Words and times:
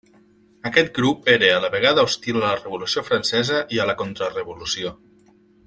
Aquest 0.69 0.87
grup 0.99 1.29
era 1.33 1.49
a 1.57 1.59
la 1.65 1.69
vegada 1.75 2.05
hostil 2.09 2.39
a 2.41 2.43
la 2.45 2.55
Revolució 2.63 3.05
francesa 3.11 3.61
i 3.77 3.83
a 3.85 3.87
la 3.93 3.97
contrarevolució. 4.03 4.97